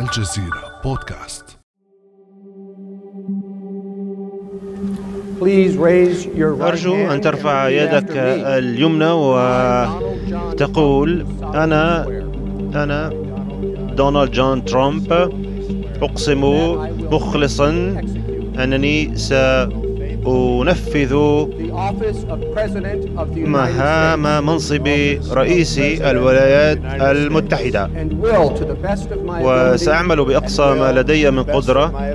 [0.00, 1.44] الجزيرة بودكاست.
[6.62, 9.10] أرجو أن ترفع يدك اليمنى
[10.52, 12.06] وتقول أنا
[12.74, 13.10] أنا
[13.96, 15.12] دونالد جون ترامب
[16.02, 16.44] أقسم
[17.12, 17.70] مخلصا
[18.58, 19.16] أنني
[20.24, 21.14] سأنفذ
[23.36, 24.88] مهام منصب
[25.32, 27.90] رئيس الولايات المتحدة.
[29.42, 32.14] وسأعمل بأقصى ما لدي من قدرة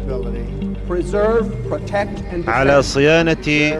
[2.47, 3.79] على صيانة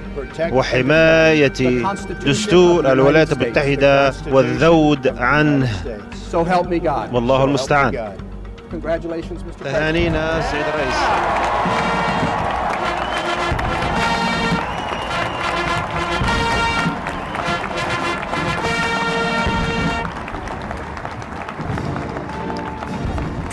[0.51, 1.83] وحماية
[2.25, 5.69] دستور الولايات المتحدة والذود عنه.
[7.13, 8.11] والله المستعان.
[9.63, 11.86] تهانينا سيد الرئيس.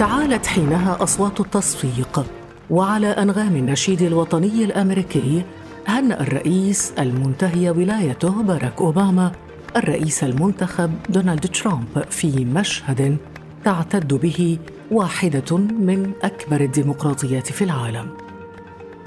[0.04, 2.26] تعالت حينها أصوات التصفيق
[2.70, 5.44] وعلى أنغام النشيد الوطني الأمريكي
[5.86, 9.32] هنأ الرئيس المنتهي ولايته باراك أوباما
[9.76, 13.16] الرئيس المنتخب دونالد ترامب في مشهد
[13.64, 14.58] تعتد به
[14.90, 18.06] واحدة من أكبر الديمقراطيات في العالم.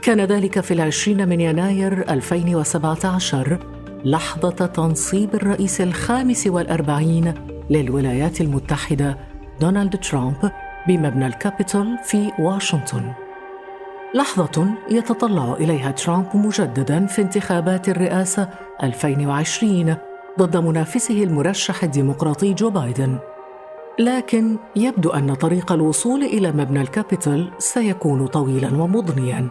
[0.02, 3.60] كان ذلك في العشرين من يناير 2017
[4.06, 7.34] لحظة تنصيب الرئيس الخامس والأربعين
[7.70, 9.18] للولايات المتحدة
[9.62, 10.52] دونالد ترامب
[10.88, 13.14] بمبنى الكابيتول في واشنطن.
[14.14, 18.50] لحظة يتطلع إليها ترامب مجددا في انتخابات الرئاسة
[18.84, 19.96] 2020
[20.40, 23.18] ضد منافسه المرشح الديمقراطي جو بايدن.
[24.00, 29.50] لكن يبدو أن طريق الوصول إلى مبنى الكابيتول سيكون طويلا ومضنيا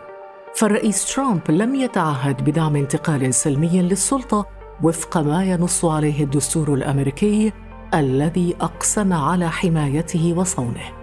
[0.54, 4.46] فالرئيس ترامب لم يتعهد بدعم انتقال سلمي للسلطة
[4.82, 7.52] وفق ما ينص عليه الدستور الأمريكي
[7.94, 10.95] الذي أقسم على حمايته وصونه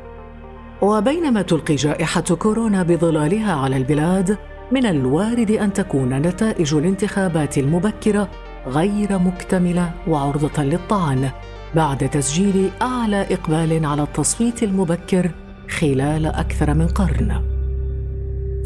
[0.81, 4.37] وبينما تلقي جائحة كورونا بظلالها على البلاد
[4.71, 8.29] من الوارد أن تكون نتائج الانتخابات المبكرة
[8.67, 11.29] غير مكتملة وعرضة للطعن
[11.75, 15.31] بعد تسجيل أعلى إقبال على التصويت المبكر
[15.69, 17.41] خلال أكثر من قرن.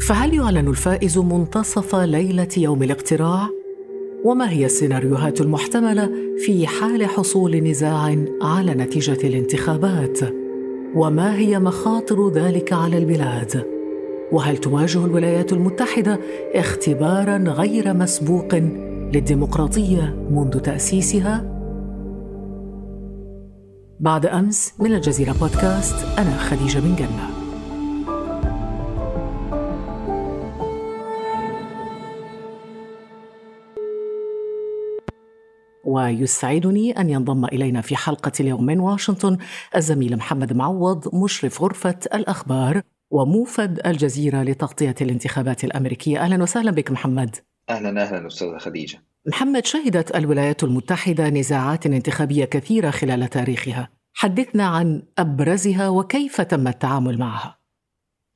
[0.08, 3.48] فهل يعلن الفائز منتصف ليلة يوم الاقتراع؟
[4.24, 10.37] وما هي السيناريوهات المحتملة في حال حصول نزاع على نتيجة الانتخابات؟
[10.94, 13.64] وما هي مخاطر ذلك على البلاد؟
[14.32, 16.18] وهل تواجه الولايات المتحدة
[16.54, 18.54] اختبارا غير مسبوق
[19.12, 21.58] للديمقراطية منذ تأسيسها؟
[24.00, 27.37] بعد أمس من الجزيرة بودكاست أنا خديجة بن جنة.
[35.88, 39.38] ويسعدني أن ينضم إلينا في حلقة اليوم من واشنطن
[39.76, 46.18] الزميل محمد معوض مشرف غرفة الأخبار وموفد الجزيرة لتغطية الانتخابات الأمريكية.
[46.18, 47.36] أهلا وسهلا بك محمد.
[47.70, 49.02] أهلا أهلا أستاذة خديجة.
[49.26, 53.90] محمد شهدت الولايات المتحدة نزاعات انتخابية كثيرة خلال تاريخها.
[54.14, 57.58] حدثنا عن أبرزها وكيف تم التعامل معها.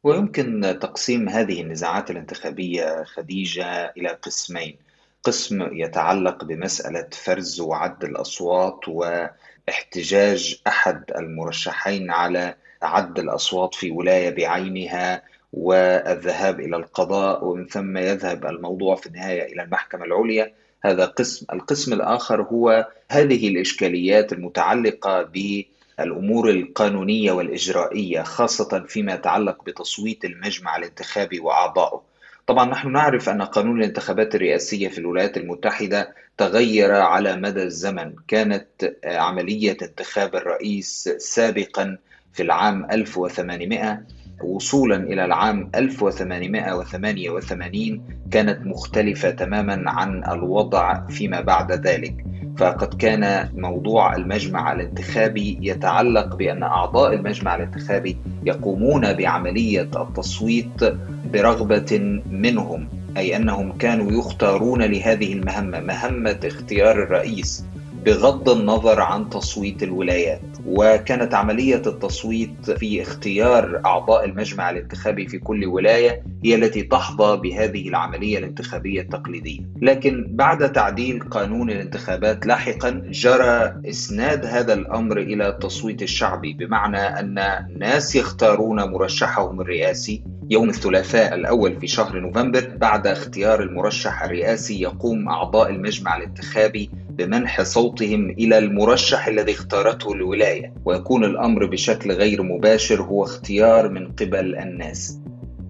[0.04, 4.76] ويمكن تقسيم هذه النزاعات الانتخابية خديجة إلى قسمين.
[5.24, 15.22] قسم يتعلق بمسألة فرز وعد الأصوات واحتجاج أحد المرشحين على عد الأصوات في ولاية بعينها
[15.52, 20.52] والذهاب إلى القضاء ومن ثم يذهب الموضوع في النهاية إلى المحكمة العليا.
[20.84, 30.24] هذا قسم القسم الآخر هو هذه الإشكاليات المتعلقة بالأمور القانونية والإجرائية خاصة فيما يتعلق بتصويت
[30.24, 32.02] المجمع الانتخابي وأعضائه.
[32.46, 38.12] طبعا نحن نعرف أن قانون الانتخابات الرئاسية في الولايات المتحدة تغير على مدى الزمن.
[38.28, 38.66] كانت
[39.04, 41.98] عملية انتخاب الرئيس سابقا
[42.32, 44.02] في العام 1800
[44.44, 52.24] وصولا إلى العام 1888 كانت مختلفة تماما عن الوضع فيما بعد ذلك.
[52.58, 60.84] فقد كان موضوع المجمع الانتخابي يتعلق بأن أعضاء المجمع الانتخابي يقومون بعملية التصويت
[61.32, 67.64] برغبة منهم أي أنهم كانوا يختارون لهذه المهمة مهمة اختيار الرئيس.
[68.06, 75.66] بغض النظر عن تصويت الولايات وكانت عملية التصويت في اختيار أعضاء المجمع الانتخابي في كل
[75.66, 79.60] ولاية هي التي تحظى بهذه العملية الانتخابية التقليدية.
[79.82, 87.34] لكن بعد تعديل قانون الانتخابات لاحقا جرى إسناد هذا الأمر إلى التصويت الشعبي بمعنى أن
[87.78, 95.28] ناس يختارون مرشحهم الرئاسي يوم الثلاثاء الأول في شهر نوفمبر بعد اختيار المرشح الرئاسي يقوم
[95.28, 96.90] أعضاء المجمع الانتخابي
[97.22, 104.12] بمنح صوتهم إلى المرشح الذي اختارته الولاية ويكون الأمر بشكل غير مباشر هو اختيار من
[104.12, 105.18] قبل الناس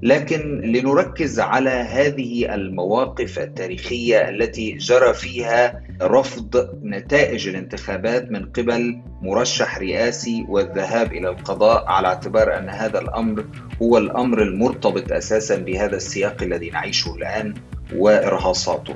[0.03, 9.79] لكن لنركز على هذه المواقف التاريخية التي جرى فيها رفض نتائج الانتخابات من قبل مرشح
[9.79, 13.45] رئاسي والذهاب إلى القضاء على اعتبار أن هذا الأمر
[13.83, 17.55] هو الأمر المرتبط أساسا بهذا السياق الذي نعيشه الآن
[17.97, 18.95] وإرهاصاته.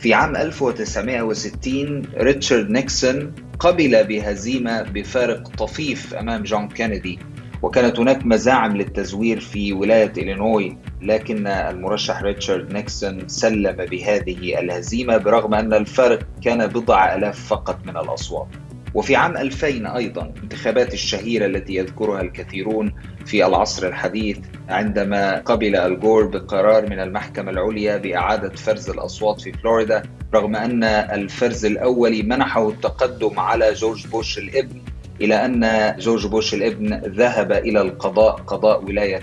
[0.00, 7.18] في عام 1960 ريتشارد نيكسون قبل بهزيمة بفارق طفيف أمام جون كينيدي.
[7.62, 15.54] وكانت هناك مزاعم للتزوير في ولاية إلينوي لكن المرشح ريتشارد نيكسون سلم بهذه الهزيمة برغم
[15.54, 18.48] أن الفرق كان بضع ألاف فقط من الأصوات.
[18.94, 22.92] وفي عام 2000 أيضا انتخابات الشهيرة التي يذكرها الكثيرون
[23.30, 24.38] في العصر الحديث
[24.68, 30.02] عندما قبل آل جور بقرار من المحكمة العليا بإعادة فرز الأصوات في فلوريدا
[30.34, 34.80] رغم أن الفرز الأولي منحه التقدم على جورج بوش الابن
[35.20, 39.20] إلا أن جورج بوش الابن ذهب إلى القضاء قضاء ولاية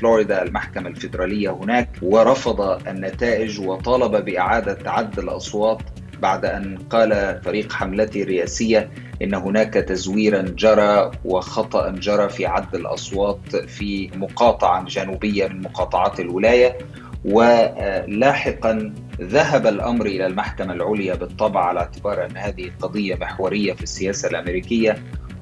[0.00, 5.78] فلوريدا المحكمة الفيدرالية هناك ورفض النتائج وطالب بإعادة عد الأصوات
[6.22, 8.90] بعد أن قال فريق حملته الرئاسية
[9.22, 16.78] إن هناك تزويرا جرى وخطأ جرى في عد الأصوات في مقاطعة جنوبية من مقاطعات الولاية
[17.24, 24.28] ولاحقا ذهب الأمر إلى المحكمة العليا بالطبع على اعتبار أن هذه قضية محورية في السياسة
[24.28, 24.98] الأمريكية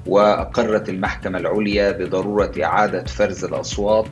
[0.07, 4.07] وأقرت المحكمة العليا بضرورة إعادة فرز الأصوات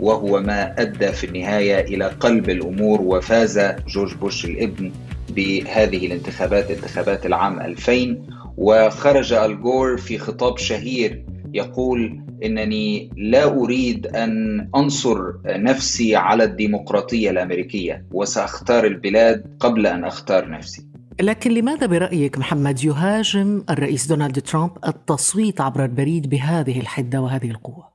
[0.00, 3.58] وهو ما أدى في النهاية إلى قلب الأمور وفاز
[3.88, 4.92] جورج بوش الابن
[5.34, 8.16] بهذه الانتخابات انتخابات العام 2000
[8.56, 18.04] وخرج الجور في خطاب شهير يقول إنني لا أريد أن أنصر نفسي على الديمقراطية الأمريكية
[18.12, 20.86] وسأختار البلاد قبل أن أختار نفسي
[21.20, 27.94] لكن لماذا برأيك محمد يهاجم الرئيس دونالد ترامب التصويت عبر البريد بهذه الحدة وهذه القوة؟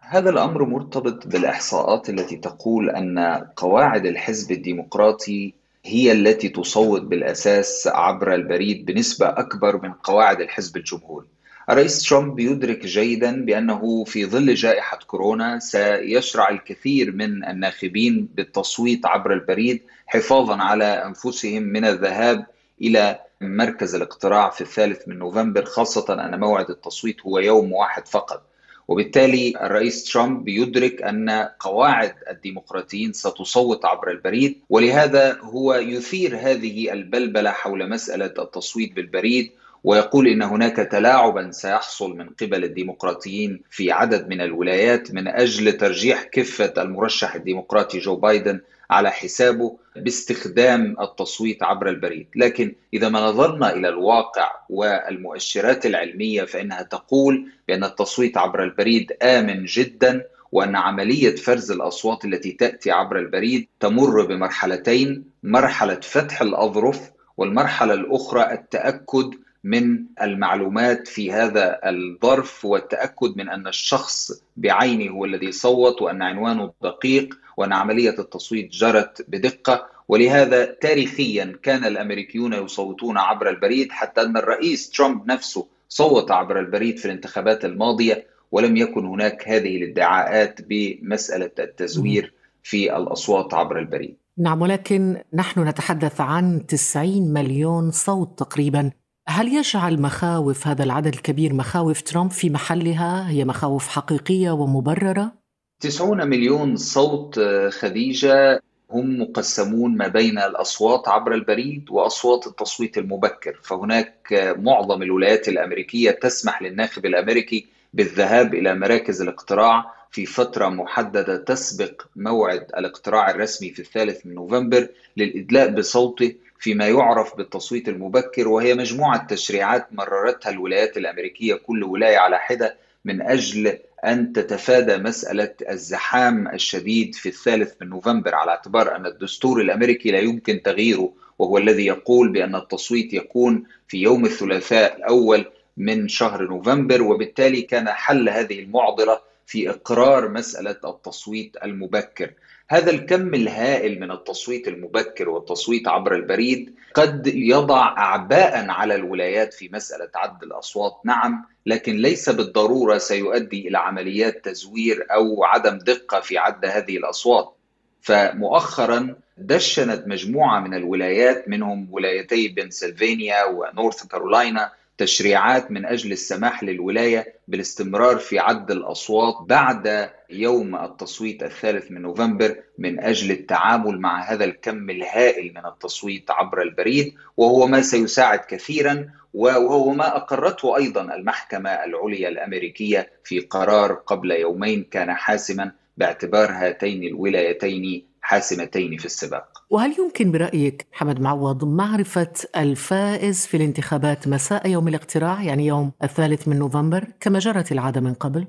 [0.00, 3.18] هذا الأمر مرتبط بالإحصاءات التي تقول أن
[3.56, 5.54] قواعد الحزب الديمقراطي
[5.86, 11.26] هي التي تصوت بالأساس عبر البريد بنسبة أكبر من قواعد الحزب الجمهوري.
[11.70, 19.32] الرئيس ترامب يدرك جيدا بأنه في ظل جائحة كورونا سيشرع الكثير من الناخبين بالتصويت عبر
[19.32, 22.46] البريد حفاظا على أنفسهم من الذهاب
[22.82, 28.42] إلى مركز الاقتراع في الثالث من نوفمبر خاصة أن موعد التصويت هو يوم واحد فقط.
[28.88, 37.50] وبالتالي الرئيس ترامب يدرك أن قواعد الديمقراطيين ستصوت عبر البريد ولهذا هو يثير هذه البلبلة
[37.50, 39.50] حول مسألة التصويت بالبريد
[39.84, 46.22] ويقول إن هناك تلاعبا سيحصل من قبل الديمقراطيين في عدد من الولايات من أجل ترجيح
[46.22, 48.60] كفة المرشح الديمقراطي جو بايدن
[48.90, 56.82] على حسابه باستخدام التصويت عبر البريد، لكن إذا ما نظرنا إلى الواقع والمؤشرات العلمية فإنها
[56.82, 63.68] تقول بأن التصويت عبر البريد آمن جدا وأن عملية فرز الأصوات التي تأتي عبر البريد
[63.80, 69.34] تمر بمرحلتين، مرحلة فتح الأظرف والمرحلة الأخرى التأكد
[69.64, 76.72] من المعلومات في هذا الظرف والتأكد من أن الشخص بعينه هو الذي صوت وأن عنوانه
[76.82, 84.36] دقيق وأن عملية التصويت جرت بدقة ولهذا تاريخيا كان الأمريكيون يصوتون عبر البريد حتى أن
[84.36, 91.50] الرئيس ترامب نفسه صوت عبر البريد في الانتخابات الماضية ولم يكن هناك هذه الادعاءات بمسألة
[91.58, 94.16] التزوير في الأصوات عبر البريد.
[94.38, 98.90] نعم ولكن نحن نتحدث عن 90 مليون صوت تقريبا
[99.28, 105.32] هل يجعل مخاوف هذا العدد الكبير مخاوف ترامب في محلها هي مخاوف حقيقية ومبررة؟
[105.80, 108.62] 90 مليون صوت آه، خديجة.
[108.90, 113.60] هم مقسمون ما بين الأصوات عبر البريد وأصوات التصويت المبكر.
[113.62, 121.36] فهناك آه، معظم الولايات الأمريكية تسمح للناخب الأمريكي بالذهاب إلى مراكز الاقتراع في فترة محددة
[121.36, 128.74] تسبق موعد الاقتراع الرسمي في الثالث من نوفمبر للإدلاء بصوته فيما يعرف بالتصويت المبكر وهي
[128.74, 136.48] مجموعة تشريعات مررتها الولايات الأمريكية كل ولاية على حدة من أجل أن تتفادى مسألة الزحام
[136.48, 141.86] الشديد في الثالث من نوفمبر على اعتبار أن الدستور الأمريكي لا يمكن تغييره وهو الذي
[141.86, 145.44] يقول بأن التصويت يكون في يوم الثلاثاء الأول
[145.76, 152.30] من شهر نوفمبر وبالتالي كان حل هذه المعضلة في إقرار مسألة التصويت المبكر.
[152.68, 159.68] هذا الكم الهائل من التصويت المبكر والتصويت عبر البريد قد يضع أعباء على الولايات في
[159.72, 161.00] مسألة عد الأصوات.
[161.04, 167.56] نعم لكن ليس بالضرورة سيؤدي إلى عمليات تزوير أو عدم دقة في عد هذه الأصوات.
[168.00, 177.34] فمؤخرا دشنت مجموعة من الولايات منهم ولايتي بنسلفانيا ونورث كارولاينا تشريعات من أجل السماح للولاية
[177.48, 184.44] بالاستمرار في عد الأصوات بعد يوم التصويت الثالث من نوفمبر من أجل التعامل مع هذا
[184.44, 191.70] الكم الهائل من التصويت عبر البريد وهو ما سيساعد كثيرا وهو ما أقرته أيضا المحكمة
[191.70, 199.62] العليا الأمريكية في قرار قبل يومين كان حاسما باعتبار هاتين الولايتين حاسمتين في السباق.
[199.70, 206.48] وهل يمكن برأيك محمد معوض معرفة الفائز في الانتخابات مساء يوم الاقتراع يعني يوم الثالث
[206.48, 208.46] من نوفمبر كما جرت العادة من قبل؟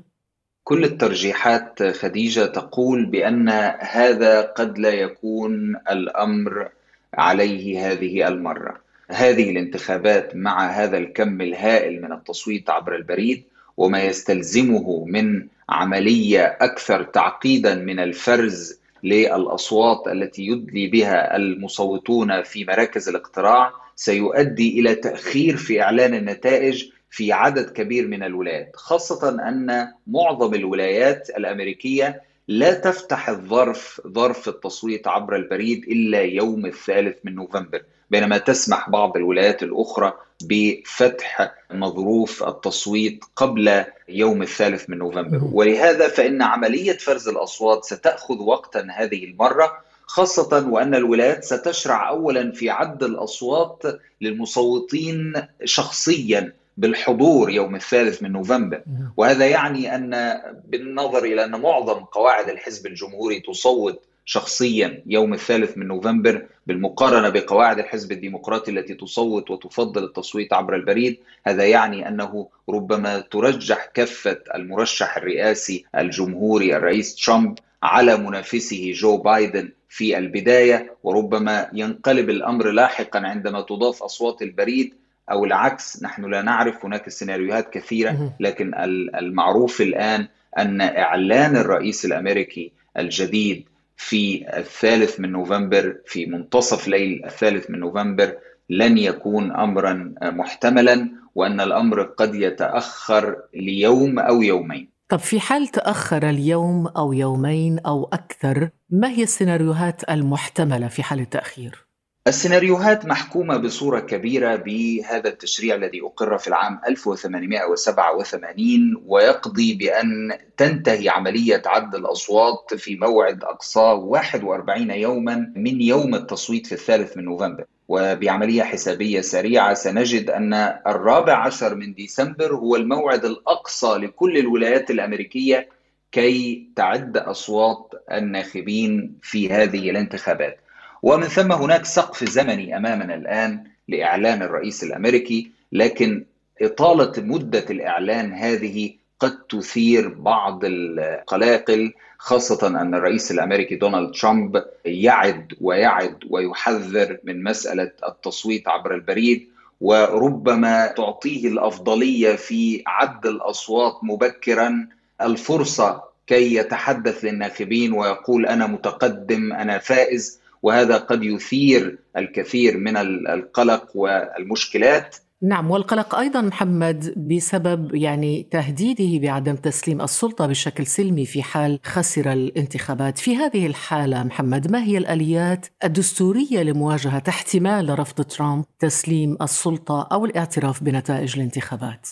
[0.63, 6.69] كل الترجيحات خديجة تقول بأن هذا قد لا يكون الأمر
[7.13, 8.77] عليه هذه المرة.
[9.09, 13.43] هذه الانتخابات مع هذا الكم الهائل من التصويت عبر البريد
[13.77, 23.09] وما يستلزمه من عملية أكثر تعقيدا من الفرز للأصوات التي يدلي بها المصوتون في مراكز
[23.09, 30.53] الاقتراع سيؤدي إلى تأخير في إعلان النتائج في عدد كبير من الولايات خاصة أن معظم
[30.53, 37.81] الولايات الأمريكية لا تفتح الظرف ظرف التصويت عبر البريد إلا يوم الثالث من نوفمبر.
[38.09, 45.41] بينما تسمح بعض الولايات الأخرى بفتح مظروف التصويت قبل يوم الثالث من نوفمبر.
[45.53, 52.69] ولهذا فإن عملية فرز الأصوات ستأخذ وقتا هذه المرة خاصة وأن الولايات ستشرع أولا في
[52.69, 53.83] عد الأصوات
[54.21, 55.33] للمصوتين
[55.65, 58.81] شخصيا بالحضور يوم الثالث من نوفمبر.
[59.17, 63.99] وهذا يعني أن بالنظر إلى أن معظم قواعد الحزب الجمهوري تصوت
[64.29, 71.17] شخصيا يوم الثالث من نوفمبر بالمقارنة بقواعد الحزب الديمقراطي التي تصوت وتفضل التصويت عبر البريد
[71.45, 79.71] هذا يعني أنه ربما ترجح كفة المرشح الرئاسي الجمهوري الرئيس ترامب على منافسه جو بايدن
[79.89, 84.93] في البداية وربما ينقلب الأمر لاحقا عندما تضاف أصوات البريد
[85.31, 88.71] أو العكس نحن لا نعرف هناك سيناريوهات كثيرة لكن
[89.15, 93.65] المعروف الآن أن إعلان الرئيس الأمريكي الجديد
[93.97, 98.37] في الثالث من نوفمبر في منتصف ليل الثالث من نوفمبر
[98.69, 104.89] لن يكون امرا محتملا وأن الأمر قد يتأخر ليوم أو يومين.
[105.09, 111.19] طب في حال تأخر اليوم أو يومين أو أكثر، ما هي السيناريوهات المحتملة في حال
[111.19, 111.86] التأخير؟
[112.27, 121.61] السيناريوهات محكومة بصورة كبيرة بهذا التشريع الذي أقر في العام 1887 ويقضي بأن تنتهي عملية
[121.65, 127.65] عد الأصوات في موعد أقصاه 41 يوما من يوم التصويت في الثالث من نوفمبر.
[127.87, 130.53] وبعملية حسابية سريعة سنجد أن
[130.87, 135.69] الرابع عشر من ديسمبر هو الموعد الأقصى لكل الولايات الأمريكية
[136.11, 140.59] كي تعد أصوات الناخبين في هذه الانتخابات.
[141.07, 146.25] ومن ثم هناك سقف زمني أمامنا الآن لإعلان الرئيس الأمريكي لكن
[146.61, 155.53] إطالة مدة الإعلان هذه قد تثير بعض القلاقل خاصة أن الرئيس الأمريكي دونالد ترامب يعد
[155.61, 159.47] ويعد ويحذر من مسألة التصويت عبر البريد
[159.81, 164.87] وربما تعطيه الأفضلية في عد الأصوات مبكرا
[165.21, 170.39] الفرصة كي يتحدث للناخبين ويقول أنا متقدم أنا فائز.
[170.63, 172.97] وهذا قد يثير الكثير من
[173.27, 181.43] القلق والمشكلات نعم والقلق أيضا محمد بسبب يعني تهديده بعدم تسليم السلطة بشكل سلمي في
[181.43, 188.65] حال خسر الانتخابات، في هذه الحالة محمد ما هي الآليات الدستورية لمواجهة احتمال رفض ترامب
[188.79, 192.07] تسليم السلطة أو الاعتراف بنتائج الانتخابات؟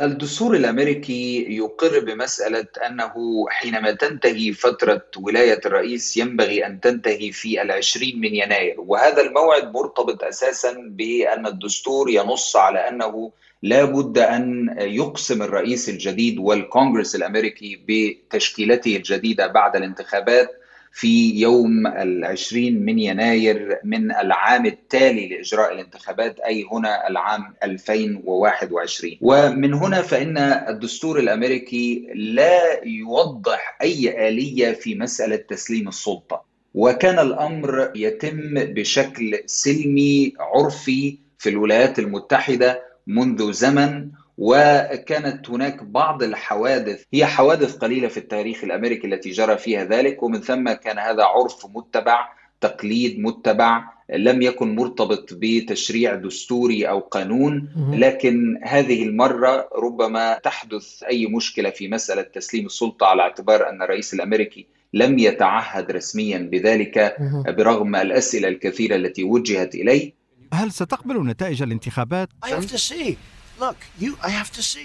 [0.00, 8.20] الدستور الأمريكي يقر بمسألة أنه حينما تنتهي فترة ولاية الرئيس ينبغي أن تنتهي في العشرين
[8.20, 15.42] من يناير وهذا الموعد مرتبط أساسا بأن الدستور ينص على أنه لا بد أن يقسم
[15.42, 20.50] الرئيس الجديد والكونغرس الأمريكي بتشكيلته الجديدة بعد الانتخابات
[20.96, 29.74] في يوم العشرين من يناير من العام التالي لإجراء الانتخابات أي هنا العام 2021 ومن
[29.74, 36.44] هنا فإن الدستور الأمريكي لا يوضح أي آلية في مسألة تسليم السلطة.
[36.74, 47.04] وكان الأمر يتم بشكل سلمي عرفي في الولايات المتحدة منذ زمن وكانت هناك بعض الحوادث
[47.12, 51.66] هي حوادث قليلة في التاريخ الأمريكي التي جرى فيها ذلك ومن ثم كان هذا عرف
[51.74, 52.28] متبع
[52.60, 61.26] تقليد متبع لم يكن مرتبط بتشريع دستوري أو قانون لكن هذه المرة ربما تحدث أي
[61.26, 67.16] مشكلة في مسألة تسليم السلطة على اعتبار أن الرئيس الأمريكي لم يتعهد رسميا بذلك
[67.48, 70.12] برغم الأسئلة الكثيرة التي وجهت إليه.
[70.52, 72.28] هل ستقبل نتائج الانتخابات؟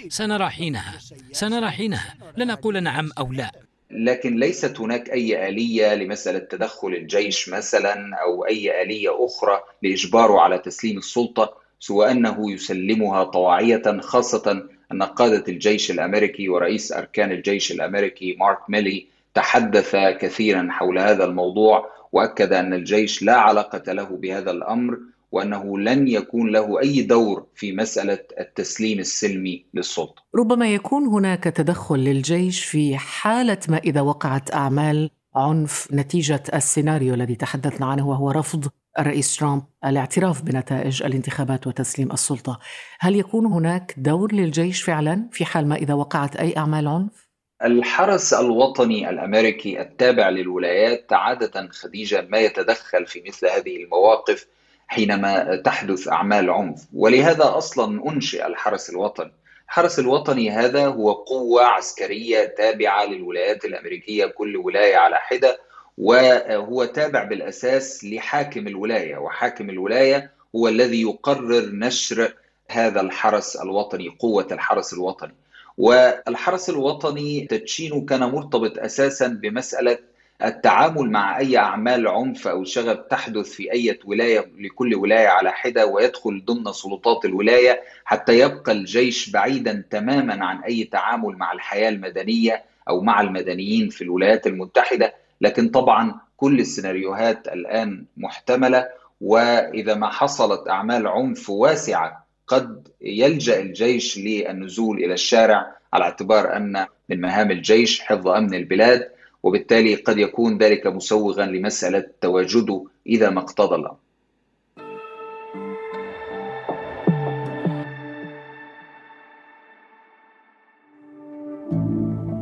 [0.08, 0.98] سنرى حينها.
[1.32, 2.14] سنرى حينها.
[2.36, 3.52] لن أقول نعم أو لا.
[3.90, 10.58] لكن ليست هناك أي آلية لمسألة تدخل الجيش مثلا أو أي آلية أخرى لإجباره على
[10.58, 18.36] تسليم السلطة سوى أنه يسلمها طواعية خاصة أن قادة الجيش الأمريكي ورئيس أركان الجيش الأمريكي
[18.40, 21.90] مارك ميلي تحدث كثيرا حول هذا الموضوع.
[22.12, 24.98] وأكد أن الجيش لا علاقة له بهذا الأمر
[25.32, 30.22] وأنه لن يكون له أي دور في مسألة التسليم السلمي للسلطة.
[30.36, 37.34] ربما يكون هناك تدخل للجيش في حالة ما إذا وقعت أعمال عنف نتيجة السيناريو الذي
[37.34, 42.58] تحدثنا عنه وهو رفض الرئيس ترامب الاعتراف بنتائج الانتخابات وتسليم السلطة.
[43.00, 47.21] هل يكون هناك دور للجيش فعلا في حال ما إذا وقعت أي أعمال عنف؟
[47.64, 54.46] الحرس الوطني الأمريكي التابع للولايات عادة خديجة ما يتدخل في مثل هذه المواقف
[54.88, 59.32] حينما تحدث أعمال عنف ولهذا أصلا أنشئ الحرس الوطني.
[59.68, 65.58] الحرس الوطني هذا هو قوة عسكرية تابعة للولايات الأمريكية كل ولاية على حدة
[65.98, 72.34] وهو تابع بالأساس لحاكم الولاية وحاكم الولاية هو الذي يقرر نشر
[72.68, 75.34] هذا الحرس الوطني قوة الحرس الوطني.
[75.78, 79.98] والحرس الوطني تدشينه كان مرتبط أساسا بمسألة
[80.44, 85.86] التعامل مع أي أعمال عنف أو شغب تحدث في أي ولاية لكل ولاية على حدة
[85.86, 92.64] ويدخل ضمن سلطات الولاية حتى يبقى الجيش بعيدا تماما عن أي تعامل مع الحياة المدنية
[92.88, 95.14] أو مع المدنيين في الولايات المتحدة.
[95.40, 98.88] لكن طبعا كل السيناريوهات الآن محتملة
[99.20, 102.21] وإذا ما حصلت أعمال عنف واسعة
[102.52, 109.08] قد يلجأ الجيش للنزول إلى الشارع على اعتبار أن من مهام الجيش حفظ أمن البلاد
[109.42, 113.96] وبالتالي قد يكون ذلك مسوغا لمسألة تواجده إذا ما اقتضى الأمر.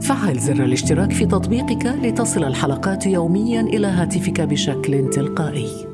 [0.02, 5.89] فعل زر الاشتراك في تطبيقك لتصل الحلقات يوميا إلى هاتفك بشكل تلقائي.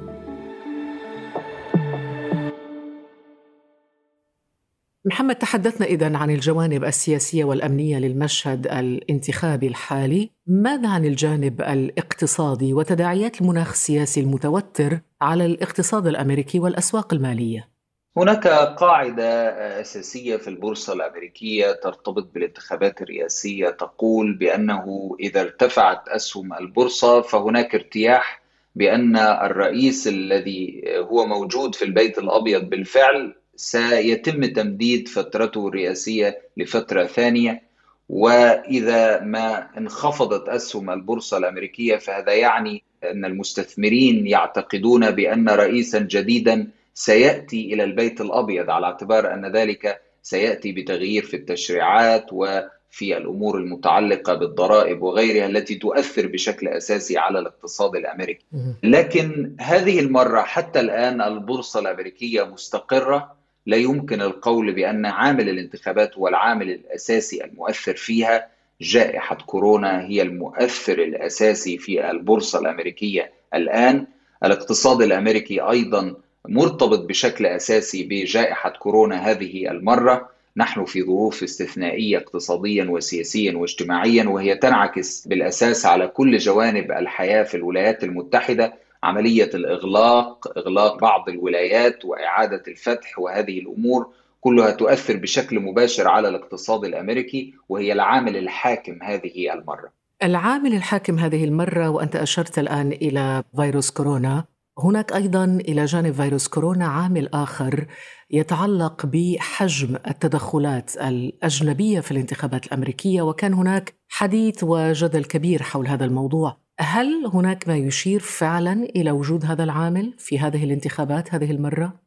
[5.07, 13.41] محمد تحدثنا إذا عن الجوانب السياسية والأمنية للمشهد الانتخابي الحالي ماذا عن الجانب الاقتصادي وتداعيات
[13.41, 17.69] المناخ السياسي المتوتر على الاقتصاد الأمريكي والأسواق المالية؟
[18.17, 19.49] هناك قاعدة
[19.81, 28.43] أساسية في البورصة الأمريكية ترتبط بالانتخابات الرئاسية تقول بأنه إذا ارتفعت أسهم البورصة فهناك ارتياح
[28.75, 37.63] بأن الرئيس الذي هو موجود في البيت الأبيض بالفعل سيتم تمديد فترته الرئاسية لفترة ثانية
[38.09, 47.75] وإذا ما انخفضت أسهم البورصة الأمريكية فهذا يعني أن المستثمرين يعتقدون بأن رئيسا جديدا سيأتي
[47.75, 55.03] إلى البيت الأبيض على اعتبار أن ذلك سيأتي بتغيير في التشريعات وفي الأمور المتعلقة بالضرائب
[55.03, 58.45] وغيرها التي تؤثر بشكل أساسي على الاقتصاد الأمريكي.
[58.83, 63.37] لكن هذه المرة حتى الآن البورصة الأمريكية مستقرة
[63.67, 68.49] لا يمكن القول بأن عامل الانتخابات هو العامل الأساسي المؤثر فيها
[68.81, 74.07] جائحة كورونا هي المؤثر الأساسي في البورصة الأمريكية الآن.
[74.45, 76.15] الاقتصاد الأمريكي أيضا
[76.49, 80.29] مرتبط بشكل أساسي بجائحة كورونا هذه المرة.
[80.57, 87.57] نحن في ظروف استثنائية اقتصاديا وسياسيا واجتماعيا وهي تنعكس بالأساس على كل جوانب الحياة في
[87.57, 88.75] الولايات المتحدة.
[89.07, 94.07] عملية الإغلاق إغلاق بعض الولايات وإعادة الفتح وهذه الأمور
[94.41, 99.93] كلها تؤثر بشكل مباشر على الاقتصاد الأمريكي وهي العامل الحاكم هذه المرة.
[100.23, 104.45] العامل الحاكم هذه المرة وأنت أشرت الآن إلى فيروس كورونا،
[104.79, 107.87] هناك أيضا إلى جانب فيروس كورونا عامل آخر
[108.31, 116.66] يتعلق بحجم التدخلات الأجنبية في الانتخابات الأمريكية وكان هناك حديث وجدل كبير حول هذا الموضوع.
[116.81, 122.01] هل هناك ما يشير فعلا إلى وجود هذا العامل في هذه الانتخابات هذه المرة؟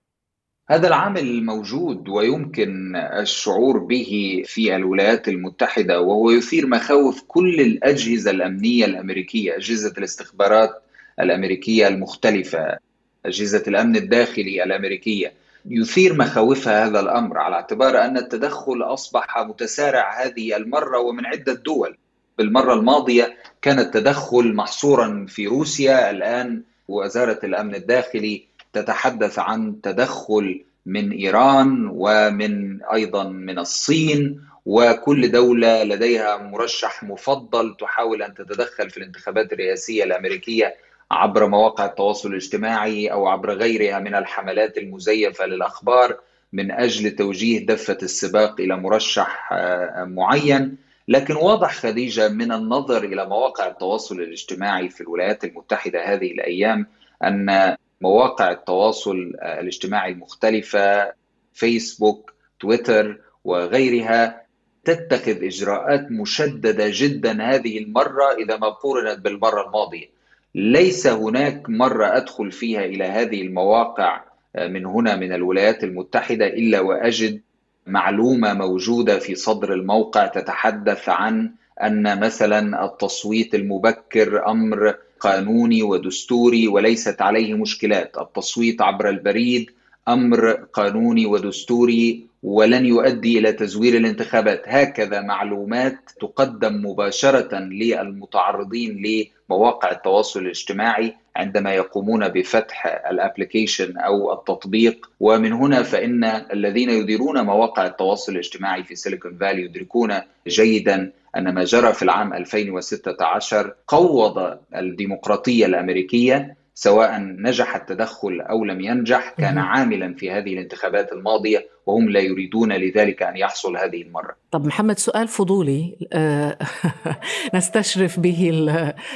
[0.69, 8.85] هذا العامل موجود ويمكن الشعور به في الولايات المتحدة وهو يثير مخاوف كل الأجهزة الأمنية
[8.85, 10.83] الأمريكية، أجهزة الاستخبارات
[11.19, 12.77] الأمريكية المختلفة،
[13.25, 15.33] أجهزة الأمن الداخلي الأمريكية،
[15.65, 21.97] يثير مخاوفها هذا الأمر على اعتبار أن التدخل أصبح متسارع هذه المرة ومن عدة دول.
[22.39, 26.11] بالمرة الماضية كان التدخل محصورا في روسيا.
[26.11, 35.83] الآن وزارة الأمن الداخلي تتحدث عن تدخل من إيران ومن أيضا من الصين وكل دولة
[35.83, 40.75] لديها مرشح مفضل تحاول أن تتدخل في الانتخابات الرئاسية الأمريكية
[41.11, 46.17] عبر مواقع التواصل الاجتماعي أو عبر غيرها من الحملات المزيفة للأخبار
[46.53, 50.88] من أجل توجيه دفة السباق إلى مرشح آه، معين.
[51.09, 56.87] لكن واضح خديجة من النظر إلى مواقع التواصل الاجتماعي في الولايات المتحدة هذه الأيام
[57.23, 61.13] أن مواقع التواصل الاجتماعي المختلفة
[61.53, 64.41] فيسبوك تويتر وغيرها
[64.85, 70.09] تتخذ إجراءات مشددة جدا هذه المرة إذا ما قورنت بالمرة الماضية.
[70.55, 74.23] ليس هناك مرة أدخل فيها إلى هذه المواقع
[74.57, 77.41] من هنا من الولايات المتحدة إلا وأجد
[77.87, 81.51] معلومة موجودة في صدر الموقع تتحدث عن
[81.83, 88.17] أن مثلا التصويت المبكر أمر قانوني ودستوري وليست عليه مشكلات.
[88.17, 89.71] التصويت عبر البريد
[90.09, 94.63] أمر قانوني ودستوري ولن يؤدي إلى تزوير الانتخابات.
[94.67, 99.03] هكذا معلومات تقدم مباشرة للمتعرضين
[99.49, 105.09] لمواقع التواصل الاجتماعي عندما يقومون بفتح الابلكيشن أو التطبيق.
[105.19, 110.13] ومن هنا فإن الذين يديرون مواقع التواصل الاجتماعي في سيليكون فالي يدركون
[110.47, 118.81] جيدا أن ما جرى في العام 2016 قوض الديمقراطية الأمريكية سواء نجح التدخل أو لم
[118.81, 124.35] ينجح كان عاملا في هذه الانتخابات الماضية وهم لا يريدون لذلك أن يحصل هذه المرة.
[124.51, 126.57] طب محمد سؤال فضولي آه،
[127.55, 128.51] نستشرف به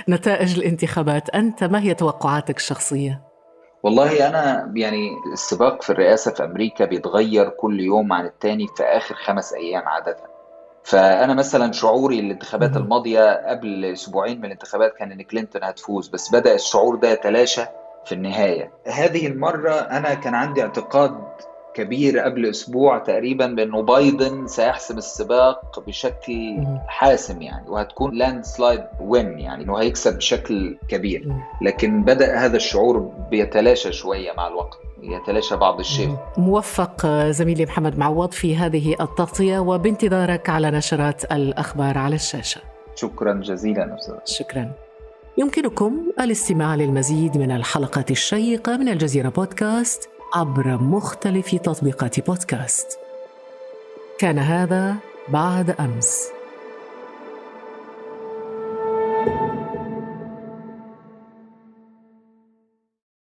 [0.10, 3.21] نتائج الانتخابات، أنت ما هي توقعاتك الشخصية؟
[3.84, 9.15] والله أنا يعني السباق في الرئاسة في أمريكا بيتغير كل يوم عن الثاني في آخر
[9.15, 10.33] خمس أيام عادة.
[10.84, 16.56] فأنا مثلا شعوري الانتخابات الماضية قبل أسبوعين من الانتخابات كان إن كلينتون هتفوز بس بدأ
[16.56, 17.65] الشعور ده يتلاشى
[18.06, 18.72] في النهاية.
[18.88, 21.22] هذه المرة أنا كان عندي اعتقاد
[21.74, 26.58] كبير قبل أسبوع تقريبا بأنه بايدن سيحسم السباق بشكل
[26.88, 31.34] حاسم يعني وهتكون لاند سلايد وين يعني إنه هيكسب بشكل كبير.
[31.62, 33.00] لكن بدأ هذا الشعور
[33.32, 36.18] بيتلاشى شوية مع الوقت يتلاشى بعض الشيء.
[36.38, 42.62] موفق زميلي محمد معوض في هذه التغطية وبانتظارك على نشرات الأخبار على الشاشة.
[42.96, 44.16] شكرا جزيلا أستاذ.
[44.26, 44.72] شكرا.
[45.38, 53.00] يمكنكم الاستماع للمزيد من الحلقات الشيقة من الجزيرة بودكاست عبر مختلف تطبيقات بودكاست.
[54.19, 54.96] كان هذا
[55.30, 56.28] بعد أمس.